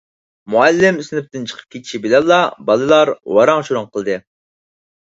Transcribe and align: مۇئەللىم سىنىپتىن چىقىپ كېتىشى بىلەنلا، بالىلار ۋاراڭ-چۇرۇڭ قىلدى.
مۇئەللىم 0.53 0.97
سىنىپتىن 1.07 1.45
چىقىپ 1.51 1.75
كېتىشى 1.77 2.01
بىلەنلا، 2.07 2.41
بالىلار 2.71 3.17
ۋاراڭ-چۇرۇڭ 3.39 3.91
قىلدى. 3.97 4.23